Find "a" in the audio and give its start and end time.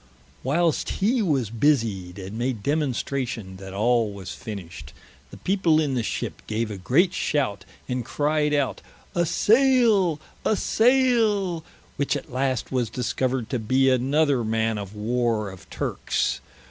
6.71-6.77, 9.13-9.27, 10.43-10.55